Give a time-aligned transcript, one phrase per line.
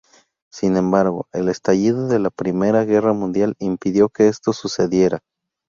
[0.51, 5.19] Sin embargo, el estallido de la Primera Guerra Mundial impidió que esto sucediera.